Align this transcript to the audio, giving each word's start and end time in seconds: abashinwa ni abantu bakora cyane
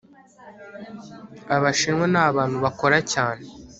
abashinwa 1.55 2.05
ni 2.13 2.19
abantu 2.27 2.57
bakora 2.65 2.97
cyane 3.13 3.43